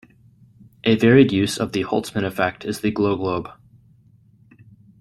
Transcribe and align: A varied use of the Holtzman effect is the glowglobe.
A 0.83 0.95
varied 0.95 1.31
use 1.31 1.59
of 1.59 1.73
the 1.73 1.83
Holtzman 1.83 2.25
effect 2.25 2.65
is 2.65 2.79
the 2.81 2.91
glowglobe. 2.91 3.53